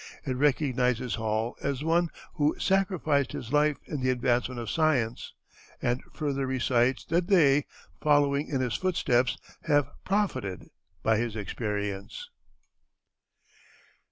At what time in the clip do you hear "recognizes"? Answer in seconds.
0.35-1.13